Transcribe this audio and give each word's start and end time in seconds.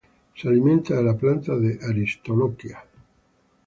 Se 0.35 0.47
alimenta 0.47 0.95
de 0.95 1.03
la 1.03 1.15
planta 1.15 1.55
de 1.55 1.77
"Aristolochia". 1.87 2.83